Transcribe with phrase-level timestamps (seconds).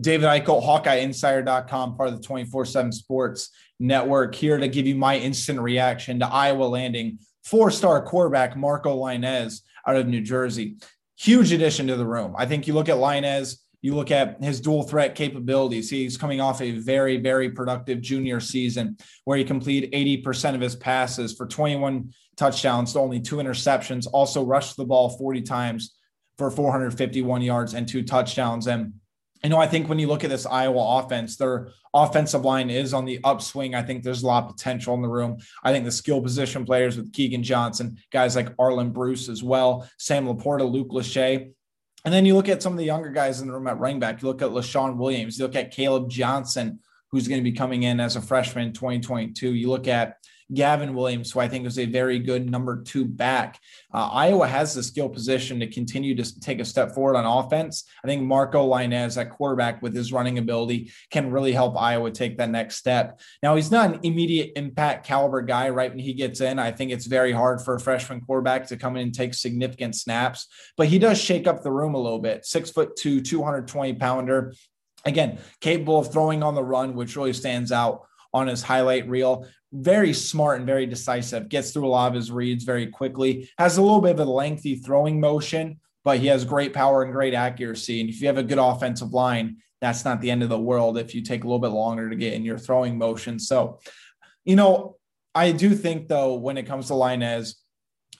[0.00, 3.50] David Eichel, HawkeyeInsider.com, part of the 24 7 Sports
[3.80, 8.96] Network, here to give you my instant reaction to Iowa landing four star quarterback Marco
[8.96, 10.76] Lainez out of New Jersey.
[11.16, 12.34] Huge addition to the room.
[12.36, 15.88] I think you look at Lainez, you look at his dual threat capabilities.
[15.88, 20.76] He's coming off a very, very productive junior season where he completed 80% of his
[20.76, 25.94] passes for 21 touchdowns to only two interceptions, also rushed the ball 40 times
[26.36, 28.66] for 451 yards and two touchdowns.
[28.66, 28.94] And
[29.42, 32.92] you know, I think when you look at this Iowa offense, their offensive line is
[32.92, 33.74] on the upswing.
[33.74, 35.38] I think there's a lot of potential in the room.
[35.62, 39.88] I think the skill position players with Keagan Johnson, guys like Arland Bruce as well,
[39.98, 41.52] Sam LaPorta, Luke Lachey.
[42.04, 44.00] And then you look at some of the younger guys in the room at running
[44.00, 44.22] back.
[44.22, 45.38] You look at Leshon Williams.
[45.38, 48.72] You look at Kaleb Johnson, who's going to be coming in as a freshman in
[48.72, 49.54] 2022.
[49.54, 50.16] You look at
[50.52, 53.60] Gavin Williams, who I think is a very good number two back.
[53.92, 57.84] Uh, Iowa has the skill position to continue to take a step forward on offense.
[58.02, 62.38] I think Marco Lainez, that quarterback with his running ability can really help Iowa take
[62.38, 63.20] that next step.
[63.42, 66.58] Now, he's not an immediate impact caliber guy right when he gets in.
[66.58, 69.96] I think it's very hard for a freshman quarterback to come in and take significant
[69.96, 72.46] snaps, but he does shake up the room a little bit.
[72.46, 74.54] Six foot two, 220 pounder.
[75.04, 79.46] Again, capable of throwing on the run, which really stands out on his highlight reel
[79.72, 83.76] very smart and very decisive, gets through a lot of his reads very quickly, has
[83.76, 87.34] a little bit of a lengthy throwing motion, but he has great power and great
[87.34, 88.00] accuracy.
[88.00, 90.98] And if you have a good offensive line, that's not the end of the world
[90.98, 93.38] if you take a little bit longer to get in your throwing motion.
[93.38, 93.78] So,
[94.44, 94.96] you know,
[95.34, 97.54] I do think though, when it comes to Lainez,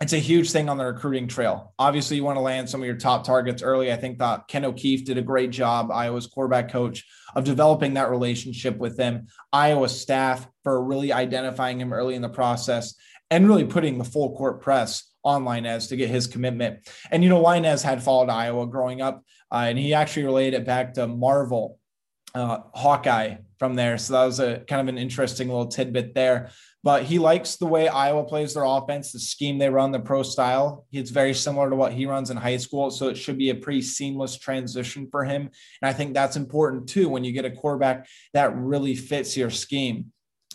[0.00, 1.74] it's a huge thing on the recruiting trail.
[1.78, 3.92] Obviously, you want to land some of your top targets early.
[3.92, 8.10] I think that Ken O'Keefe did a great job, Iowa's quarterback coach, of developing that
[8.10, 9.26] relationship with them.
[9.52, 12.94] Iowa staff for really identifying him early in the process
[13.30, 16.88] and really putting the full court press on Lainez to get his commitment.
[17.10, 20.66] And, you know, Lainez had followed Iowa growing up, uh, and he actually related it
[20.66, 21.78] back to Marvel,
[22.34, 23.98] uh, Hawkeye from there.
[23.98, 26.50] So that was a kind of an interesting little tidbit there
[26.84, 30.22] but he likes the way Iowa plays their offense, the scheme they run, the pro
[30.22, 30.86] style.
[30.92, 32.90] It's very similar to what he runs in high school.
[32.90, 35.50] So it should be a pretty seamless transition for him.
[35.82, 39.50] And I think that's important too when you get a quarterback that really fits your
[39.50, 40.12] scheme.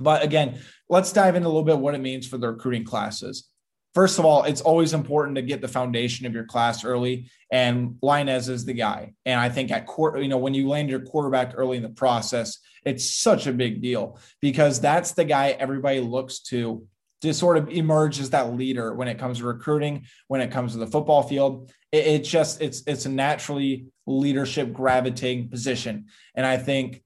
[0.00, 3.48] But again, let's dive into a little bit what it means for the recruiting classes.
[3.96, 7.96] First of all, it's always important to get the foundation of your class early, and
[8.02, 9.14] Lainez is the guy.
[9.24, 11.88] And I think at court, you know, when you land your quarterback early in the
[11.88, 16.86] process, it's such a big deal because that's the guy everybody looks to
[17.22, 20.72] to sort of emerge as that leader when it comes to recruiting, when it comes
[20.72, 21.72] to the football field.
[21.90, 27.02] It, it just it's it's a naturally leadership gravitating position, and I think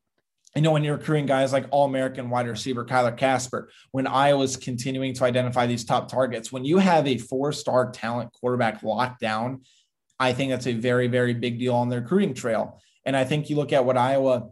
[0.57, 4.57] you know, when you're recruiting guys like All American wide receiver Kyler Kasper, when Iowa's
[4.57, 9.21] continuing to identify these top targets, when you have a four star talent quarterback locked
[9.21, 9.63] down,
[10.19, 12.81] I think that's a very, very big deal on the recruiting trail.
[13.07, 14.49] And I think you look at what Iowa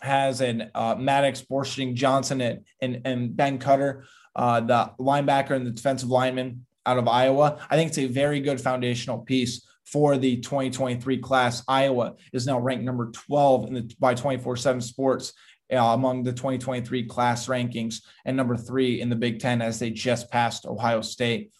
[0.00, 4.04] has in uh, Maddox, Borshing, Johnson, and, and, and Ben Cutter,
[4.34, 7.58] uh, the linebacker and the defensive lineman out of Iowa.
[7.70, 11.62] I think it's a very good foundational piece for the 2023 class.
[11.66, 15.32] Iowa is now ranked number 12 in the by 24/7 Sports
[15.72, 19.90] uh, among the 2023 class rankings and number three in the Big Ten as they
[19.90, 21.52] just passed Ohio State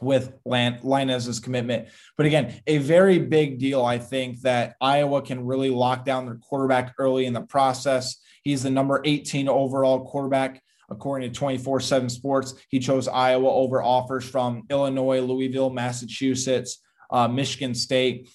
[0.00, 1.88] with Lainez's commitment.
[2.16, 3.84] But again, a very big deal.
[3.84, 8.16] I think that Iowa can really lock down their quarterback early in the process.
[8.42, 10.62] He's the number 18 overall quarterback.
[10.90, 16.78] According to 24 7 Sports, he chose Iowa over offers from Illinois, Louisville, Massachusetts,
[17.10, 18.28] uh, Michigan State.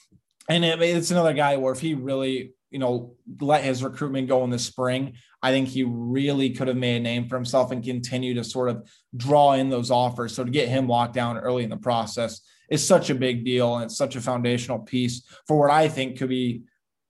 [0.50, 4.44] And it, it's another guy where if he really, you know, let his recruitment go
[4.44, 7.84] in the spring, I think he really could have made a name for himself and
[7.84, 10.34] continue to sort of draw in those offers.
[10.34, 13.76] So to get him locked down early in the process is such a big deal
[13.76, 16.64] and it's such a foundational piece for what I think could be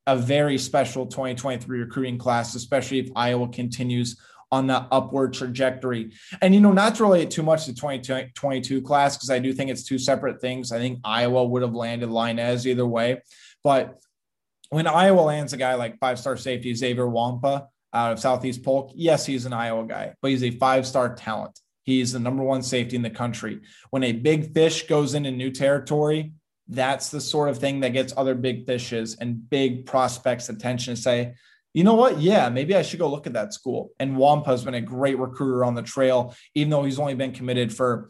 [0.05, 4.19] a very special 2023 recruiting class, especially if Iowa continues
[4.53, 6.11] on that upward trajectory.
[6.39, 9.71] And, you know, not to relate too much to 2022 class, because I do think
[9.71, 10.71] it's two separate things.
[10.71, 13.23] I think Iowa would have landed Lainez either way.
[13.63, 13.99] But
[14.69, 17.65] when Iowa lands a guy like five star safety Xavier Nwankpa
[17.95, 21.59] out of Southeast Polk, yes, he's an Iowa guy, but he's a five star talent.
[21.81, 23.59] He's the number one safety in the country.
[23.89, 26.33] When a big fish goes into new territory,
[26.67, 31.01] that's the sort of thing that gets other big fishes and big prospects attention to
[31.01, 31.33] say,
[31.73, 32.19] you know what?
[32.19, 33.91] Yeah, maybe I should go look at that school.
[33.99, 37.75] And Nwankpa's been a great recruiter on the trail, even though he's only been committed
[37.75, 38.09] for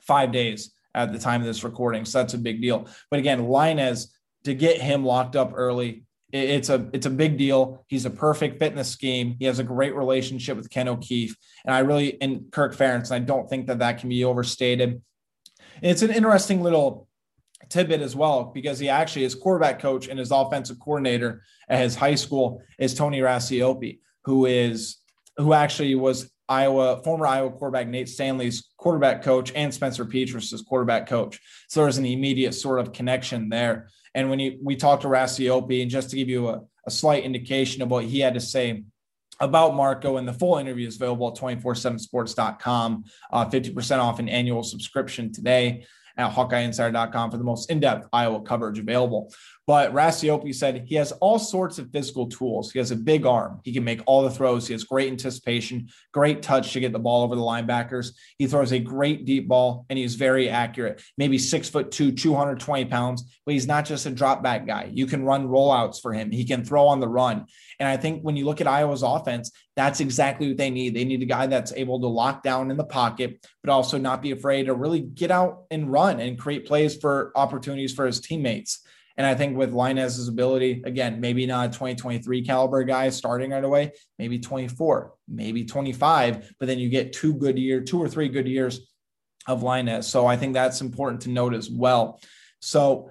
[0.00, 2.04] five days at the time of this recording.
[2.04, 2.88] So that's a big deal.
[3.10, 4.08] But again, Lainez
[4.44, 7.84] to get him locked up early, it's a it's a big deal.
[7.86, 9.36] He's a perfect fit in the scheme.
[9.38, 13.10] He has a great relationship with Ken O'Keefe, and I really and Kirk Ferentz.
[13.10, 15.00] And I don't think that that can be overstated.
[15.82, 17.06] And it's an interesting little
[17.68, 21.94] tidbit as well because he actually is quarterback coach and his offensive coordinator at his
[21.94, 24.98] high school is Tony Racioppi, who is
[25.36, 31.06] who actually was Iowa former Iowa quarterback Nate Stanley's quarterback coach and Spencer Petras's quarterback
[31.06, 31.40] coach.
[31.68, 33.88] So there's an immediate sort of connection there.
[34.14, 37.24] And when he, we talked to Racioppi, and just to give you a, a slight
[37.24, 38.84] indication of what he had to say
[39.40, 44.62] about Marco, and the full interview is available at 247sports.com, uh, 50% off an annual
[44.62, 45.84] subscription today
[46.16, 49.32] at HawkeyeInsider.com for the most in-depth Iowa coverage available.
[49.66, 52.70] But Racioppi said he has all sorts of physical tools.
[52.70, 53.60] He has a big arm.
[53.64, 54.66] He can make all the throws.
[54.66, 58.12] He has great anticipation, great touch to get the ball over the linebackers.
[58.36, 61.02] He throws a great deep ball and he's very accurate.
[61.16, 64.90] Maybe six foot two, 220 pounds, but he's not just a drop back guy.
[64.92, 66.30] You can run rollouts for him.
[66.30, 67.46] He can throw on the run.
[67.80, 70.94] And I think when you look at Iowa's offense, that's exactly what they need.
[70.94, 74.22] They need a guy that's able to lock down in the pocket, but also not
[74.22, 78.20] be afraid to really get out and run and create plays for opportunities for his
[78.20, 78.84] teammates.
[79.16, 83.62] And I think with Lainez's ability, again, maybe not a 2023 caliber guy starting right
[83.62, 88.28] away, maybe 24, maybe 25, but then you get two good years, two or three
[88.28, 88.80] good years
[89.46, 90.04] of Lainez.
[90.04, 92.20] So I think that's important to note as well.
[92.60, 93.10] So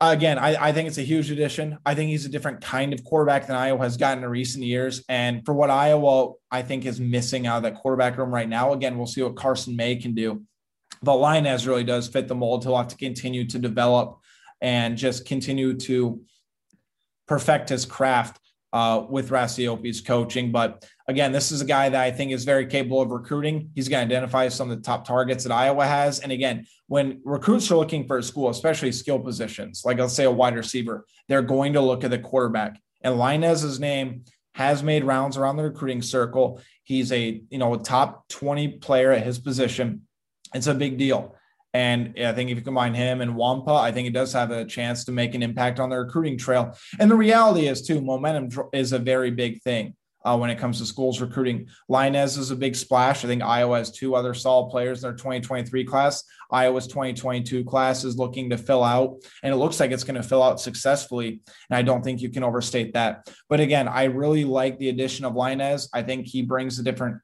[0.00, 1.78] again, I, I, think it's a huge addition.
[1.86, 5.02] I think he's a different kind of quarterback than Iowa has gotten in recent years.
[5.08, 8.72] And for what Iowa, I think, is missing out of that quarterback room right now,
[8.72, 10.42] again, we'll see what Carson May can do.
[11.02, 12.64] But Lainez really does fit the mold.
[12.64, 14.18] He'll have to continue to develop
[14.64, 16.22] and just continue to
[17.28, 18.40] perfect his craft
[18.72, 20.50] uh, with Racioppi's coaching.
[20.50, 23.70] But again, this is a guy that I think is very capable of recruiting.
[23.74, 26.20] He's going to identify some of the top targets that Iowa has.
[26.20, 30.24] And again, when recruits are looking for a school, especially skill positions, like let's say
[30.24, 32.80] a wide receiver, they're going to look at the quarterback.
[33.02, 34.24] And Lainez's name
[34.54, 36.58] has made rounds around the recruiting circle.
[36.84, 40.06] He's a you know a top 20 player at his position.
[40.54, 41.36] It's a big deal.
[41.74, 44.64] And I think if you combine him and Nwankpa, I think it does have a
[44.64, 46.78] chance to make an impact on the recruiting trail.
[47.00, 50.78] And the reality is, too, momentum is a very big thing uh, when it comes
[50.78, 51.66] to schools recruiting.
[51.90, 53.24] Lainez is a big splash.
[53.24, 56.22] I think Iowa has two other solid players in their 2023 class.
[56.50, 60.26] Iowa's 2022 class is looking to fill out, and it looks like it's going to
[60.26, 61.42] fill out successfully.
[61.70, 63.28] And I don't think you can overstate that.
[63.48, 65.88] But again, I really like the addition of Lainez.
[65.92, 67.18] I think he brings a different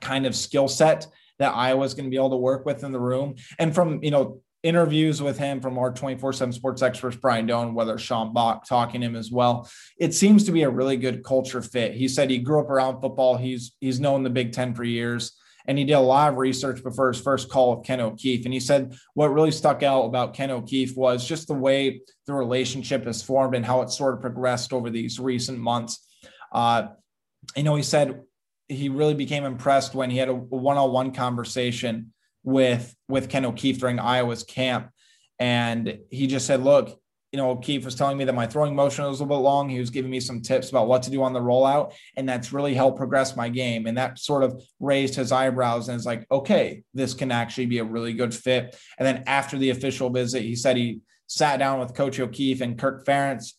[0.00, 1.06] kind of skill set
[1.38, 3.36] that Iowa's going to be able to work with in the room.
[3.58, 7.74] And from, you know, interviews with him from our 24 7 sports experts, Brian Dohn,
[7.74, 9.70] whether Sean Bach talking to him as well.
[9.98, 11.94] It seems to be a really good culture fit.
[11.94, 13.36] He said he grew up around football.
[13.36, 15.32] He's he's known the Big Ten for years.
[15.68, 18.44] And he did a lot of research before his first call with Ken O'Keefe.
[18.44, 22.34] And he said what really stuck out about Ken O'Keefe was just the way the
[22.34, 26.06] relationship has formed and how it sort of progressed over these recent months.
[26.52, 26.88] Uh,
[27.56, 28.20] you know, he said
[28.68, 33.98] he really became impressed when he had a one-on-one conversation with with Ken O'Keefe during
[33.98, 34.90] Iowa's camp,
[35.38, 36.98] and he just said, "Look,
[37.32, 39.68] you know, O'Keefe was telling me that my throwing motion was a little bit long.
[39.68, 42.52] He was giving me some tips about what to do on the rollout, and that's
[42.52, 43.86] really helped progress my game.
[43.86, 47.78] And that sort of raised his eyebrows and it's like, okay, this can actually be
[47.78, 48.76] a really good fit.
[48.98, 52.78] And then after the official visit, he said he sat down with Coach O'Keefe and
[52.78, 53.52] Kirk Ferentz,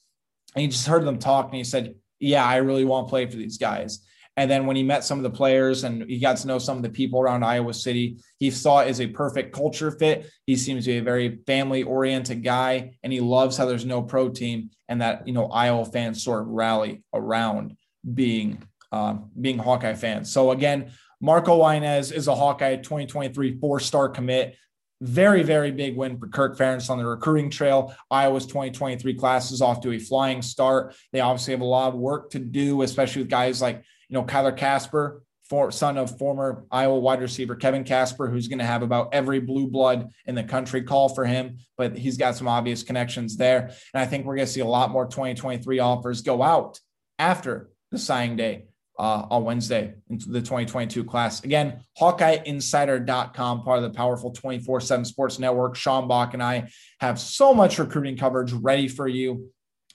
[0.55, 3.27] and he just heard them talk, and he said, "Yeah, I really want to play
[3.27, 3.99] for these guys."
[4.37, 6.77] And then when he met some of the players and he got to know some
[6.77, 10.29] of the people around Iowa City, he saw it as a perfect culture fit.
[10.45, 14.03] He seems to be a very family oriented guy and he loves how there's no
[14.03, 17.75] pro team and that, you know, Iowa fans sort of rally around
[18.13, 20.31] being, um, being Hawkeye fans.
[20.31, 24.55] So again, Marco Lainez is a Hawkeye 2023 four star commit.
[25.01, 27.95] Very, very big win for Kirk Ferentz on the recruiting trail.
[28.09, 30.95] Iowa's 2023 class is off to a flying start.
[31.11, 34.23] They obviously have a lot of work to do, especially with guys like you know,
[34.23, 38.81] Kyler Kasper, for, son of former Iowa wide receiver Kevin Kasper, who's going to have
[38.81, 42.83] about every blue blood in the country call for him, but he's got some obvious
[42.83, 43.71] connections there.
[43.93, 46.79] And I think we're going to see a lot more 2023 offers go out
[47.17, 48.65] after the signing day
[48.99, 51.43] uh, on Wednesday into the 2022 class.
[51.43, 55.75] Again, HawkeyeInsider.com, part of the powerful 24 7 sports network.
[55.75, 59.51] Sean Bach and I have so much recruiting coverage ready for you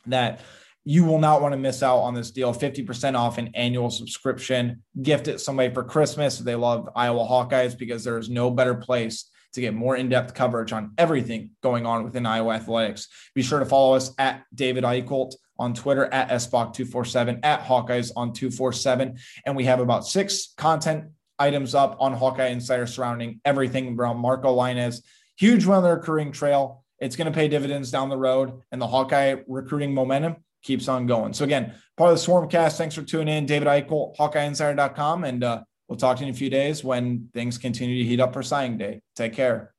[0.06, 0.40] that
[0.84, 2.52] you will not want to miss out on this deal.
[2.52, 4.82] 50% off an annual subscription.
[5.00, 8.74] Gift it somebody for christmas if they love iowa hawkeyes because there is no better
[8.74, 13.08] place to get more in-depth coverage on everything going on within iowa athletics.
[13.34, 18.32] Be sure to follow us at david eichholt on twitter at sbach247 at hawkeyes on
[18.32, 21.04] 247 and we have about six content
[21.38, 25.02] items up on hawkeye insider surrounding everything around marco lainez
[25.36, 26.84] huge the recruiting trail.
[26.98, 31.06] It's going to pay dividends down the road and the hawkeye recruiting momentum keeps on
[31.06, 31.32] going.
[31.32, 32.76] So again, part of the Swarmcast.
[32.76, 33.46] Thanks for tuning in.
[33.46, 35.24] David Eichel, HawkeyeInsider.com.
[35.24, 38.20] And uh, we'll talk to you in a few days when things continue to heat
[38.20, 39.02] up for signing day.
[39.16, 39.74] Take care.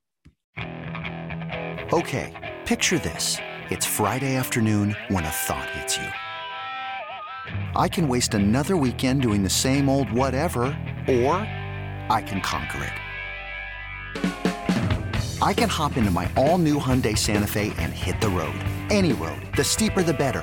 [1.92, 2.32] Okay.
[2.64, 3.38] Picture this.
[3.70, 6.08] It's Friday afternoon when a thought hits you.
[7.76, 10.64] I can waste another weekend doing the same old whatever,
[11.08, 11.36] or
[12.08, 12.92] I can conquer it.
[15.42, 18.58] I can hop into my all new Hyundai Santa Fe and hit the road.
[18.88, 19.42] Any road.
[19.56, 20.42] The steeper, the better.